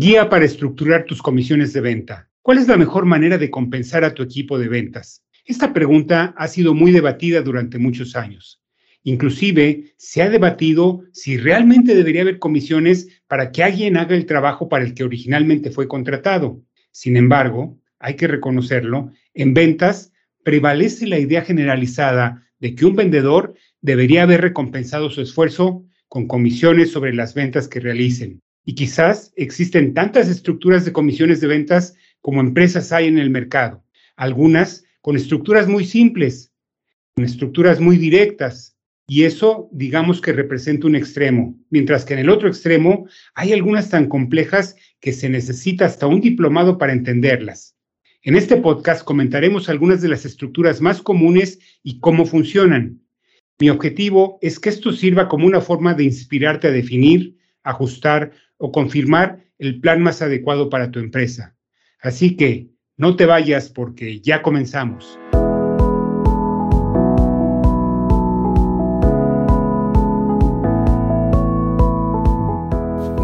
[0.00, 2.30] Guía para estructurar tus comisiones de venta.
[2.40, 5.24] ¿Cuál es la mejor manera de compensar a tu equipo de ventas?
[5.44, 8.62] Esta pregunta ha sido muy debatida durante muchos años.
[9.02, 14.68] Inclusive se ha debatido si realmente debería haber comisiones para que alguien haga el trabajo
[14.68, 16.62] para el que originalmente fue contratado.
[16.92, 20.12] Sin embargo, hay que reconocerlo, en ventas
[20.44, 26.92] prevalece la idea generalizada de que un vendedor debería haber recompensado su esfuerzo con comisiones
[26.92, 28.42] sobre las ventas que realicen.
[28.68, 33.82] Y quizás existen tantas estructuras de comisiones de ventas como empresas hay en el mercado.
[34.14, 36.52] Algunas con estructuras muy simples,
[37.14, 38.76] con estructuras muy directas.
[39.06, 43.88] Y eso, digamos que representa un extremo, mientras que en el otro extremo hay algunas
[43.88, 47.74] tan complejas que se necesita hasta un diplomado para entenderlas.
[48.20, 53.00] En este podcast comentaremos algunas de las estructuras más comunes y cómo funcionan.
[53.60, 58.70] Mi objetivo es que esto sirva como una forma de inspirarte a definir, ajustar o
[58.72, 61.56] confirmar el plan más adecuado para tu empresa.
[62.00, 65.18] Así que no te vayas porque ya comenzamos.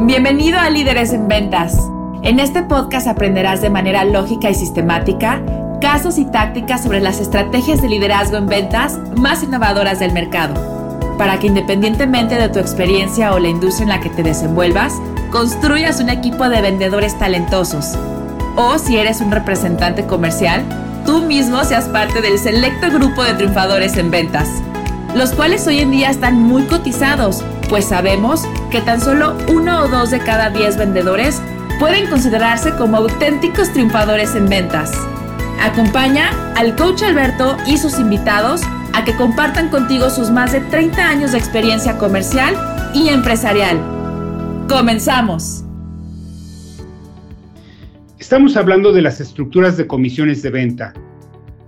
[0.07, 1.91] Bienvenido a Líderes en Ventas.
[2.23, 5.43] En este podcast aprenderás de manera lógica y sistemática
[5.81, 10.55] casos y tácticas sobre las estrategias de liderazgo en ventas más innovadoras del mercado,
[11.19, 14.95] para que independientemente de tu experiencia o la industria en la que te desenvuelvas,
[15.35, 17.99] construyas un equipo de vendedores talentosos.
[18.55, 20.63] O si eres un representante comercial,
[21.05, 24.49] tú mismo seas parte del selecto grupo de triunfadores en ventas,
[25.17, 29.89] los cuales hoy en día están muy cotizados, pues sabemos que tan solo uno o
[29.89, 31.43] dos de cada diez vendedores
[31.81, 34.93] pueden considerarse como auténticos triunfadores en ventas.
[35.61, 38.61] Acompaña al coach Alberto y sus invitados
[38.93, 42.55] a que compartan contigo sus más de 30 años de experiencia comercial
[42.95, 43.94] y empresarial
[44.69, 45.65] Comenzamos.
[48.19, 50.95] Estamos hablando de las estructuras de comisiones de venta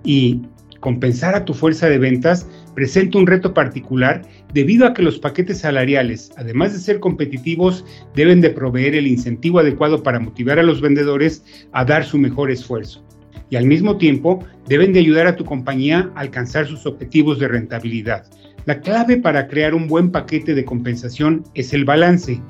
[0.03, 0.41] y
[0.81, 4.23] compensar a tu fuerza de ventas presenta un reto particular
[4.55, 9.59] debido a que los paquetes salariales, además de ser competitivos, deben de proveer el incentivo
[9.59, 13.05] adecuado para motivar a los vendedores a dar su mejor esfuerzo.
[13.51, 17.49] Y al mismo tiempo deben de ayudar a tu compañía a alcanzar sus objetivos de
[17.49, 18.27] rentabilidad.
[18.65, 22.43] La clave para crear un buen paquete de compensación es el balance.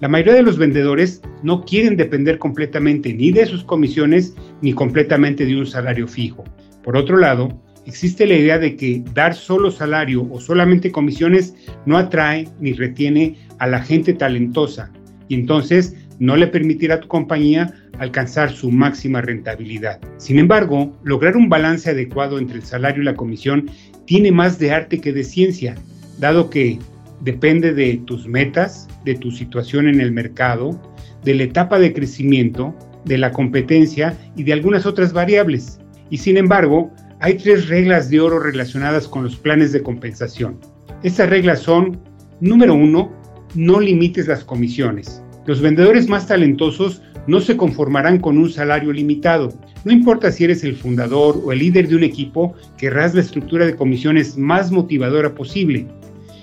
[0.00, 5.44] La mayoría de los vendedores no quieren depender completamente ni de sus comisiones ni completamente
[5.44, 6.44] de un salario fijo.
[6.84, 11.54] Por otro lado, existe la idea de que dar solo salario o solamente comisiones
[11.84, 14.92] no atrae ni retiene a la gente talentosa
[15.26, 20.00] y entonces no le permitirá a tu compañía alcanzar su máxima rentabilidad.
[20.16, 23.68] Sin embargo, lograr un balance adecuado entre el salario y la comisión
[24.04, 25.74] tiene más de arte que de ciencia,
[26.18, 26.78] dado que
[27.20, 30.80] depende de tus metas, de tu situación en el mercado,
[31.24, 32.74] de la etapa de crecimiento,
[33.04, 35.80] de la competencia y de algunas otras variables.
[36.10, 36.90] Y sin embargo,
[37.20, 40.58] hay tres reglas de oro relacionadas con los planes de compensación.
[41.02, 42.00] Estas reglas son,
[42.40, 43.12] número uno,
[43.54, 45.22] no limites las comisiones.
[45.46, 49.52] Los vendedores más talentosos no se conformarán con un salario limitado.
[49.84, 53.66] No importa si eres el fundador o el líder de un equipo, querrás la estructura
[53.66, 55.86] de comisiones más motivadora posible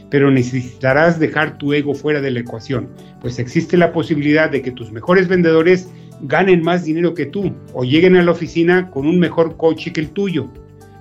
[0.10, 2.90] pero necesitarás dejar tu ego fuera de la ecuación,
[3.22, 5.90] pues existe la posibilidad de que tus mejores vendedores
[6.22, 10.02] ganen más dinero que tú o lleguen a la oficina con un mejor coche que
[10.02, 10.50] el tuyo.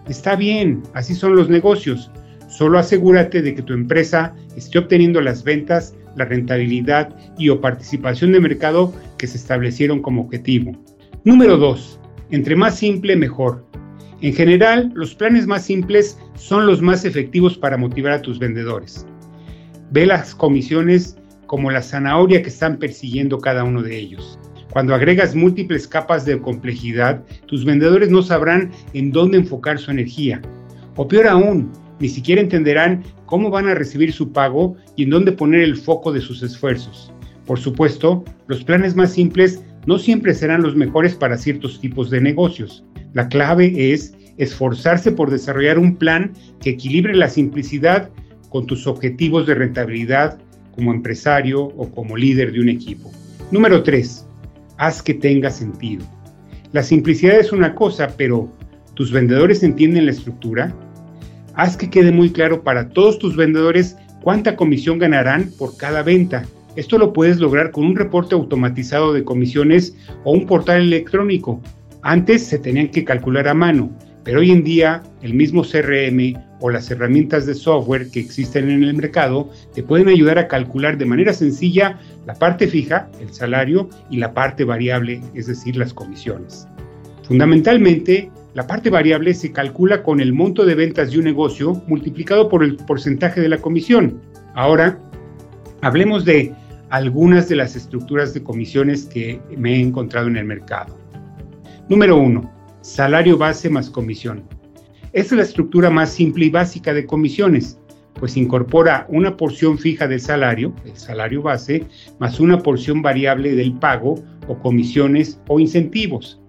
[0.08, 2.10] Está bien, así son los negocios.
[2.48, 8.32] Solo asegúrate de que tu empresa esté obteniendo las ventas, la rentabilidad y o participación
[8.32, 10.72] de mercado que se establecieron como objetivo.
[11.24, 12.00] Número 2.
[12.30, 13.64] Entre más simple, mejor.
[14.24, 19.06] En general, los planes más simples son los más efectivos para motivar a tus vendedores.
[19.90, 24.38] Ve las comisiones como la zanahoria que están persiguiendo cada uno de ellos.
[24.72, 30.40] Cuando agregas múltiples capas de complejidad, tus vendedores no sabrán en dónde enfocar su energía.
[30.96, 31.70] O peor aún,
[32.00, 36.10] ni siquiera entenderán cómo van a recibir su pago y en dónde poner el foco
[36.12, 37.12] de sus esfuerzos.
[37.44, 42.22] Por supuesto, los planes más simples no siempre serán los mejores para ciertos tipos de
[42.22, 42.86] negocios.
[43.14, 48.10] La clave es esforzarse por desarrollar un plan que equilibre la simplicidad
[48.48, 50.38] con tus objetivos de rentabilidad
[50.74, 53.10] como empresario o como líder de un equipo.
[53.50, 54.26] Número 3.
[54.76, 56.04] Haz que tenga sentido.
[56.72, 58.50] La simplicidad es una cosa, pero
[58.94, 60.74] ¿tus vendedores entienden la estructura?
[61.54, 66.44] Haz que quede muy claro para todos tus vendedores cuánta comisión ganarán por cada venta.
[66.74, 71.60] Esto lo puedes lograr con un reporte automatizado de comisiones o un portal electrónico
[72.04, 73.90] antes se tenían que calcular a mano
[74.24, 78.82] pero hoy en día el mismo CRM o las herramientas de software que existen en
[78.82, 83.90] el mercado te pueden ayudar a calcular de manera sencilla la parte fija, el salario,
[84.10, 86.66] y la parte variable, es decir, las comisiones.
[87.24, 92.48] Fundamentalmente, la parte variable se calcula con el monto de ventas de un negocio multiplicado
[92.48, 94.20] por el porcentaje de la comisión.
[94.54, 94.98] Ahora,
[95.82, 96.54] hablemos de
[96.90, 100.96] algunas de las estructuras de comisiones que me he encontrado en el mercado.
[101.88, 102.53] Número 1.
[102.84, 104.44] Salario base más comisión.
[105.14, 107.78] Esta es la estructura más simple y básica de comisiones,
[108.12, 111.86] pues incorpora una porción fija del salario, el salario base,
[112.18, 116.42] más una porción variable del pago o comisiones o incentivos.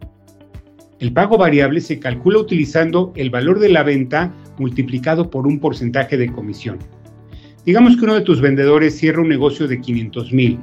[0.99, 6.17] El pago variable se calcula utilizando el valor de la venta multiplicado por un porcentaje
[6.17, 6.79] de comisión.
[7.65, 10.59] Digamos que uno de tus vendedores cierra un negocio de 500 mil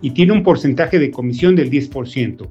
[0.00, 2.50] y tiene un porcentaje de comisión del 10%.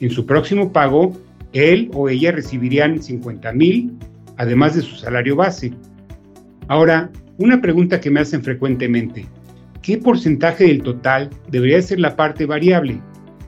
[0.00, 1.12] En su próximo pago,
[1.52, 3.92] él o ella recibirían 50 mil,
[4.36, 5.72] además de su salario base.
[6.68, 9.26] Ahora, una pregunta que me hacen frecuentemente,
[9.82, 13.00] ¿qué porcentaje del total debería ser la parte variable?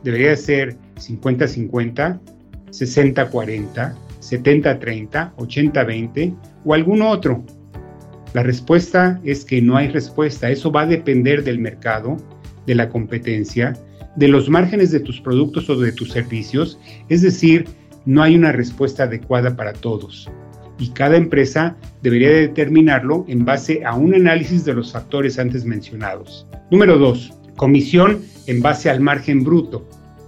[0.03, 2.21] ¿Debería ser 50-50?
[2.71, 7.45] 60-40, 70-30, 80-20 o algún otro?
[8.33, 10.51] La respuesta es que no hay respuesta.
[10.51, 12.17] Eso va a depender del mercado,
[12.67, 13.73] de la competencia,
[14.17, 16.79] de los márgenes de tus productos o de tus servicios.
[17.09, 17.67] Es decir,
[18.07, 20.31] no hay una respuesta adecuada para todos.
[20.79, 26.47] Y cada empresa debería determinarlo en base a un análisis de los factores antes mencionados.
[26.71, 27.33] Número 2.
[27.57, 29.87] Comisión en base al margen bruto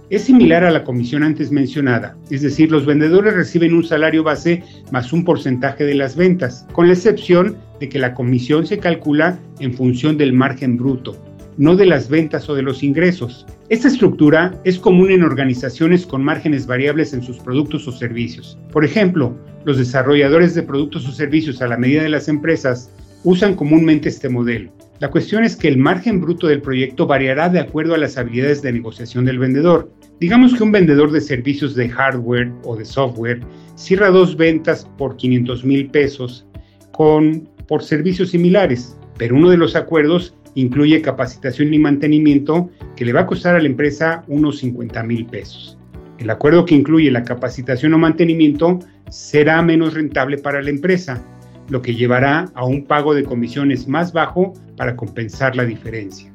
[0.09, 4.61] es similar a la comisión antes mencionada, es decir, los vendedores reciben un salario base
[4.91, 9.39] más un porcentaje de las ventas, con la excepción de que la comisión se calcula
[9.59, 11.17] en función del margen bruto,
[11.57, 13.45] no de las ventas o de los ingresos.
[13.69, 18.57] Esta estructura es común en organizaciones con márgenes variables en sus productos o servicios.
[18.71, 22.91] Por ejemplo, los desarrolladores de productos o servicios a la medida de las empresas
[23.23, 24.71] usan comúnmente este modelo.
[24.99, 28.61] La cuestión es que el margen bruto del proyecto variará de acuerdo a las habilidades
[28.61, 29.91] de negociación del vendedor.
[30.19, 33.41] Digamos que un vendedor de servicios de hardware o de software
[33.75, 36.45] cierra dos ventas por 500 mil pesos
[36.91, 43.13] con, por servicios similares, pero uno de los acuerdos incluye capacitación y mantenimiento que le
[43.13, 45.77] va a costar a la empresa unos 50 mil pesos.
[46.19, 48.79] El acuerdo que incluye la capacitación o mantenimiento
[49.09, 51.23] será menos rentable para la empresa,
[51.69, 56.31] lo que llevará a un pago de comisiones más bajo para compensar la diferencia.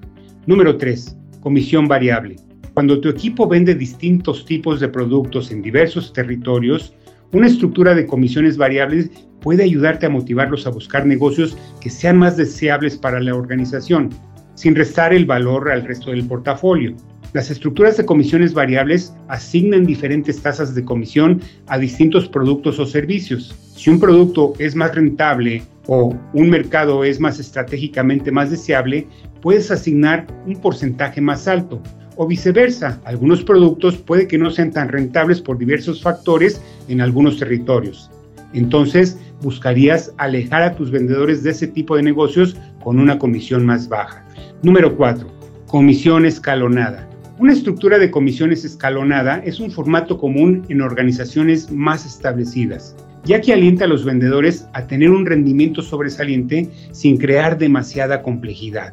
[0.46, 1.16] Número 3.
[1.40, 2.36] Comisión variable.
[2.74, 6.94] Cuando tu equipo vende distintos tipos de productos en diversos territorios,
[7.32, 9.10] una estructura de comisiones variables
[9.40, 14.10] puede ayudarte a motivarlos a buscar negocios que sean más deseables para la organización,
[14.54, 16.96] sin restar el valor al resto del portafolio.
[17.34, 23.54] Las estructuras de comisiones variables asignan diferentes tasas de comisión a distintos productos o servicios.
[23.76, 29.06] Si un producto es más rentable o un mercado es más estratégicamente más deseable,
[29.42, 31.82] puedes asignar un porcentaje más alto.
[32.20, 37.38] O viceversa, algunos productos puede que no sean tan rentables por diversos factores en algunos
[37.38, 38.10] territorios.
[38.52, 43.88] Entonces, buscarías alejar a tus vendedores de ese tipo de negocios con una comisión más
[43.88, 44.24] baja.
[44.64, 45.28] Número 4.
[45.68, 47.08] Comisión escalonada.
[47.38, 53.52] Una estructura de comisiones escalonada es un formato común en organizaciones más establecidas, ya que
[53.52, 58.92] alienta a los vendedores a tener un rendimiento sobresaliente sin crear demasiada complejidad.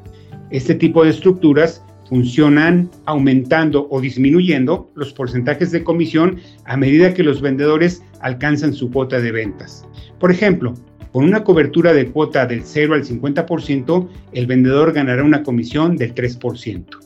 [0.51, 7.23] Este tipo de estructuras funcionan aumentando o disminuyendo los porcentajes de comisión a medida que
[7.23, 9.85] los vendedores alcanzan su cuota de ventas.
[10.19, 10.73] Por ejemplo,
[11.11, 16.13] con una cobertura de cuota del 0 al 50%, el vendedor ganará una comisión del
[16.13, 17.05] 3%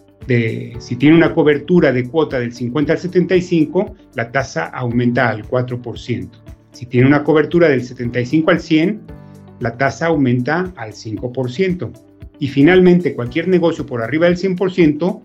[0.78, 6.30] si tiene una cobertura de cuota del 50 al 75, la tasa aumenta al 4%.
[6.72, 9.02] Si tiene una cobertura del 75 al 100,
[9.60, 12.09] la tasa aumenta al 5%.
[12.40, 15.22] Y finalmente, cualquier negocio por arriba del 100%,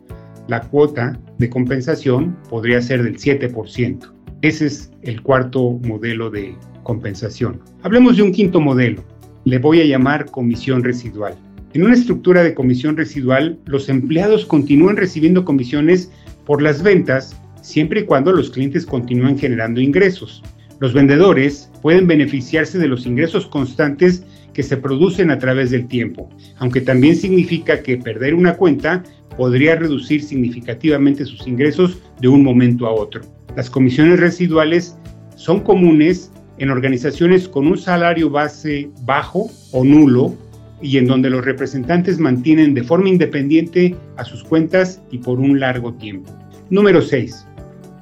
[0.49, 4.13] la cuota de compensación podría ser del 7%.
[4.43, 7.61] Ese es el cuarto modelo de compensación.
[7.83, 9.03] Hablemos de un quinto modelo.
[9.45, 11.35] Le voy a llamar comisión residual.
[11.73, 16.11] En una estructura de comisión residual, los empleados continúan recibiendo comisiones
[16.45, 20.43] por las ventas siempre y cuando los clientes continúen generando ingresos.
[20.79, 26.31] Los vendedores pueden beneficiarse de los ingresos constantes que se producen a través del tiempo,
[26.59, 29.03] aunque también significa que perder una cuenta
[29.37, 33.21] podría reducir significativamente sus ingresos de un momento a otro.
[33.57, 34.97] Las comisiones residuales
[35.37, 40.35] son comunes en organizaciones con un salario base bajo o nulo
[40.81, 45.59] y en donde los representantes mantienen de forma independiente a sus cuentas y por un
[45.59, 46.31] largo tiempo.
[46.71, 47.47] Número 6.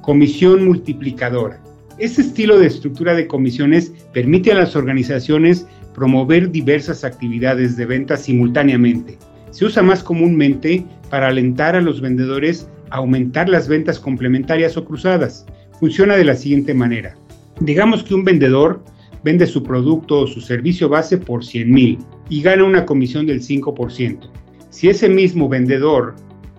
[0.03, 1.61] Comisión multiplicadora.
[1.99, 8.17] Este estilo de estructura de comisiones permite a las organizaciones promover diversas actividades de venta
[8.17, 9.19] simultáneamente.
[9.51, 14.85] Se usa más comúnmente para alentar a los vendedores a aumentar las ventas complementarias o
[14.85, 15.47] cruzadas.
[15.79, 17.15] Funciona de la siguiente manera.
[17.61, 18.83] Digamos que un vendedor
[19.25, 23.41] vende su producto o su servicio base por 100 mil y gana una comisión del
[23.41, 24.31] 5%.
[24.71, 26.15] Si ese mismo vendedor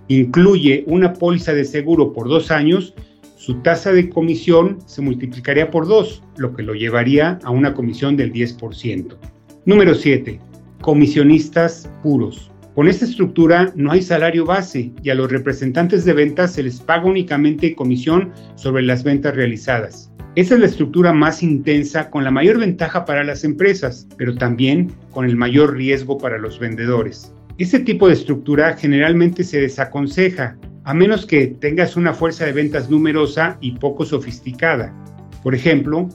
[0.08, 2.94] incluye una póliza de seguro por dos años,
[3.44, 8.16] su tasa de comisión se multiplicaría por dos, lo que lo llevaría a una comisión
[8.16, 9.18] del 10%.
[9.66, 10.40] Número 7.
[10.80, 12.50] Comisionistas puros.
[12.74, 16.80] Con esta estructura no hay salario base y a los representantes de ventas se les
[16.80, 20.10] paga únicamente comisión sobre las ventas realizadas.
[20.36, 24.94] Esa es la estructura más intensa con la mayor ventaja para las empresas, pero también
[25.12, 27.34] con el mayor riesgo para los vendedores.
[27.58, 30.56] Este tipo de estructura generalmente se desaconseja
[30.86, 34.94] a menos que tengas una fuerza de ventas numerosa y poco sofisticada.
[35.42, 36.10] Por ejemplo,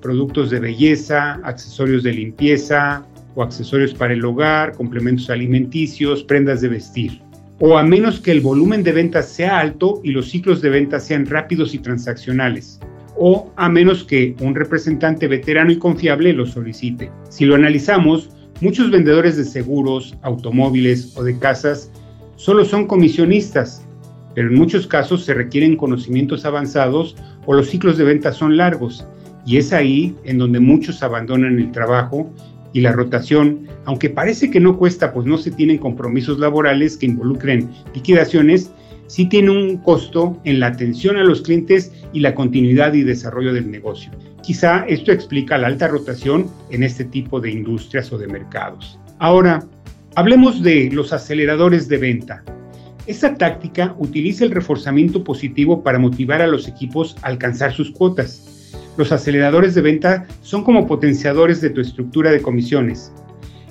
[0.00, 6.68] productos de belleza, accesorios de limpieza o accesorios para el hogar, complementos alimenticios, prendas de
[6.68, 7.20] vestir.
[7.60, 11.06] O a menos que el volumen de ventas sea alto y los ciclos de ventas
[11.06, 12.80] sean rápidos y transaccionales.
[13.16, 17.10] O a menos que un representante veterano y confiable lo solicite.
[17.28, 21.90] Si lo analizamos, muchos vendedores de seguros, automóviles o de casas
[22.36, 23.84] solo son comisionistas
[24.34, 29.06] pero en muchos casos se requieren conocimientos avanzados o los ciclos de venta son largos
[29.46, 32.30] y es ahí en donde muchos abandonan el trabajo
[32.72, 37.06] y la rotación, aunque parece que no cuesta pues no se tienen compromisos laborales que
[37.06, 38.70] involucren liquidaciones,
[39.06, 43.52] sí tiene un costo en la atención a los clientes y la continuidad y desarrollo
[43.52, 44.10] del negocio.
[44.42, 48.98] Quizá esto explica la alta rotación en este tipo de industrias o de mercados.
[49.18, 49.64] Ahora,
[50.16, 52.44] hablemos de los aceleradores de venta.
[53.06, 58.72] Esta táctica utiliza el reforzamiento positivo para motivar a los equipos a alcanzar sus cuotas.
[58.96, 63.12] Los aceleradores de venta son como potenciadores de tu estructura de comisiones.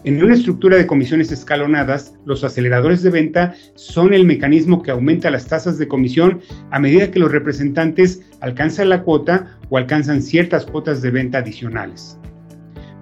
[0.03, 5.31] En una estructura de comisiones escalonadas, los aceleradores de venta son el mecanismo que aumenta
[5.31, 10.65] las tasas de comisión a medida que los representantes alcanzan la cuota o alcanzan ciertas
[10.65, 12.19] cuotas de venta adicionales.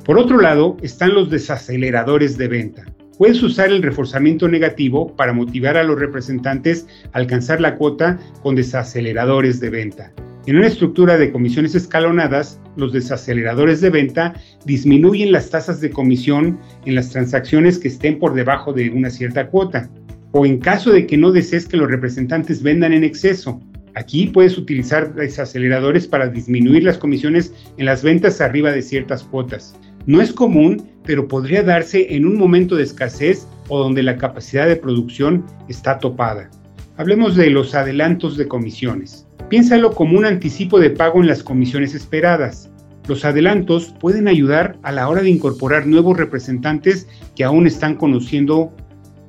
[0.06, 2.86] Por otro lado, están los desaceleradores de venta.
[3.22, 8.56] Puedes usar el reforzamiento negativo para motivar a los representantes a alcanzar la cuota con
[8.56, 10.12] desaceleradores de venta.
[10.48, 14.34] En una estructura de comisiones escalonadas, los desaceleradores de venta
[14.66, 19.50] disminuyen las tasas de comisión en las transacciones que estén por debajo de una cierta
[19.50, 19.88] cuota,
[20.32, 23.62] o en caso de que no desees que los representantes vendan en exceso.
[23.94, 29.76] Aquí puedes utilizar desaceleradores para disminuir las comisiones en las ventas arriba de ciertas cuotas.
[30.06, 34.68] No es común, pero podría darse en un momento de escasez o donde la capacidad
[34.68, 36.50] de producción está topada.
[36.98, 39.28] Hablemos de los adelantos de comisiones.
[39.50, 42.70] Piénsalo como un anticipo de pago en las comisiones esperadas.
[43.08, 48.74] Los adelantos pueden ayudar a la hora de incorporar nuevos representantes que aún están conociendo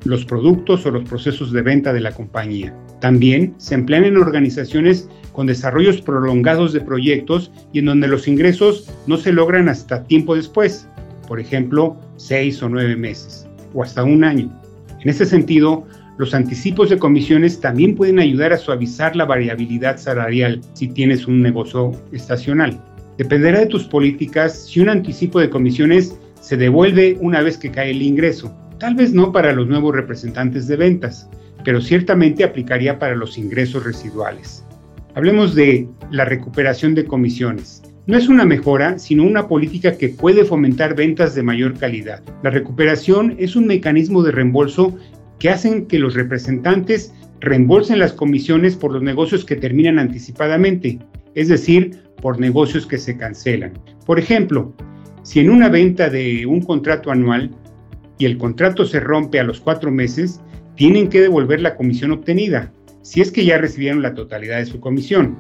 [0.05, 2.75] los productos o los procesos de venta de la compañía.
[3.01, 8.91] También se emplean en organizaciones con desarrollos prolongados de proyectos y en donde los ingresos
[9.07, 10.87] no se logran hasta tiempo después,
[11.27, 14.51] por ejemplo, seis o nueve meses o hasta un año.
[15.01, 15.87] En este sentido,
[16.19, 21.43] los anticipos de comisiones también pueden ayudar a suavizar la variabilidad salarial si tienes un
[21.43, 22.79] negocio estacional.
[23.19, 27.91] Dependerá de tus políticas si un anticipo de comisiones se devuelve una vez que cae
[27.91, 28.55] el ingreso.
[28.79, 31.29] Tal vez no para los nuevos representantes de ventas,
[31.65, 34.65] pero ciertamente aplicaría para los ingresos residuales.
[35.15, 37.83] Hablemos de la recuperación de comisiones.
[38.07, 42.23] No es una mejora, sino una política que puede fomentar ventas de mayor calidad.
[42.43, 44.97] La recuperación es un mecanismo de reembolso
[45.39, 50.99] que hacen que los representantes reembolsen las comisiones por los negocios que terminan anticipadamente,
[51.35, 53.75] es decir, por negocios que se cancelan.
[54.07, 54.73] Por ejemplo,
[55.25, 57.51] si en una venta de un contrato anual
[58.19, 60.41] y el contrato se rompe a los cuatro meses,
[60.75, 64.81] tienen que devolver la comisión obtenida si es que ya recibieron la totalidad de su
[64.81, 65.37] comisión.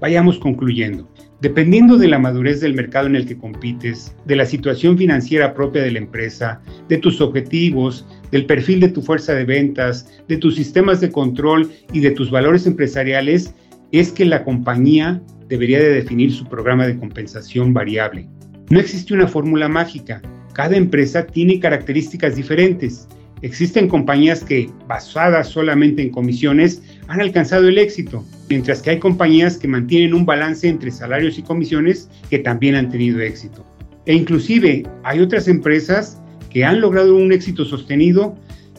[0.00, 1.08] Vayamos concluyendo.
[1.40, 5.82] Dependiendo de la madurez del mercado en el que compites, de la situación financiera propia
[5.82, 10.56] de la empresa, de tus objetivos, del perfil de tu fuerza de ventas, de tus
[10.56, 13.54] sistemas de control y de tus valores empresariales,
[13.92, 18.28] es que la compañía debería de definir su programa de compensación variable.
[18.70, 20.22] No existe una fórmula mágica.
[20.54, 23.06] Cada empresa tiene características diferentes
[23.42, 29.56] Existen compañías que, basadas solamente en comisiones, han alcanzado el éxito, mientras que hay compañías
[29.56, 33.64] que mantienen un balance entre salarios y comisiones que también han tenido éxito.
[34.06, 36.20] E inclusive hay otras empresas
[36.50, 38.36] que han logrado un éxito sostenido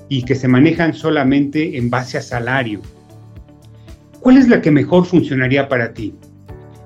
[0.09, 2.81] y que se manejan solamente en base a salario.
[4.19, 6.13] ¿Cuál es la que mejor funcionaría para ti?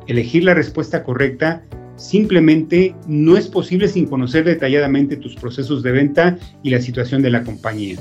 [0.08, 1.64] Elegir la respuesta correcta
[1.96, 7.30] simplemente no es posible sin conocer detalladamente tus procesos de venta y la situación de
[7.30, 7.98] la compañía.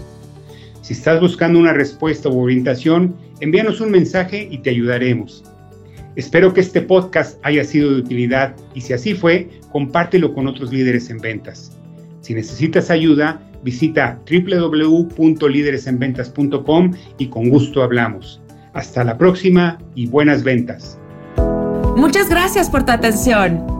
[0.91, 5.45] Si estás buscando una respuesta u orientación, envíanos un mensaje y te ayudaremos.
[6.17, 10.73] Espero que este podcast haya sido de utilidad y si así fue, compártelo con otros
[10.73, 11.79] líderes en ventas.
[12.23, 18.41] Si necesitas ayuda, visita www.lideresenventas.com y con gusto hablamos.
[18.73, 20.99] Hasta la próxima y buenas ventas.
[21.95, 23.80] Muchas gracias por tu atención.